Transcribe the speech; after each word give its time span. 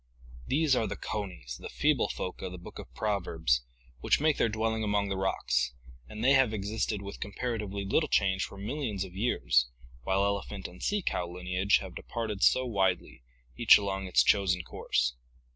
These 0.47 0.75
are 0.75 0.87
the 0.87 0.95
conies, 0.95 1.57
the 1.59 1.69
feeble 1.69 2.09
folk 2.09 2.41
of 2.41 2.51
the 2.51 2.57
book 2.57 2.79
of 2.79 2.91
Proverbs, 2.95 3.61
which 3.99 4.19
make 4.19 4.37
their 4.37 4.49
dwelling 4.49 4.83
among 4.83 5.09
the 5.09 5.15
rocks, 5.15 5.75
and 6.09 6.23
they 6.23 6.31
have 6.33 6.55
existed 6.55 7.03
with 7.03 7.19
compara 7.19 7.59
tively 7.61 7.87
little 7.87 8.09
change 8.09 8.43
for 8.43 8.57
millions 8.57 9.03
of 9.03 9.13
years, 9.15 9.67
while 10.01 10.25
elephant 10.25 10.67
and 10.67 10.81
sea 10.81 11.03
cow 11.03 11.27
lineage 11.29 11.77
have 11.81 11.93
departed 11.93 12.41
so 12.41 12.65
widely, 12.65 13.21
each 13.55 13.77
along 13.77 14.07
its 14.07 14.23
chosen 14.23 14.63
course. 14.63 15.13